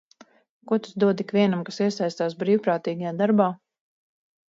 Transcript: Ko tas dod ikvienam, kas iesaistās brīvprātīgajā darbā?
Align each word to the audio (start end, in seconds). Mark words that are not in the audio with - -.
Ko 0.69 0.77
tas 0.85 0.95
dod 1.03 1.19
ikvienam, 1.23 1.61
kas 1.67 1.77
iesaistās 1.87 2.37
brīvprātīgajā 2.39 3.13
darbā? 3.21 3.51